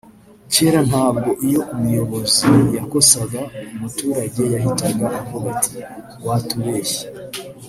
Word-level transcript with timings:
cyera 0.51 0.79
ntabwo 0.89 1.29
iyo 1.47 1.61
umuyobozi 1.73 2.49
yakosaga 2.77 3.41
umutarage 3.73 4.43
yahitaga 4.53 5.05
avuga 5.21 5.47
ati 5.55 5.75
watubeshye 6.25 7.03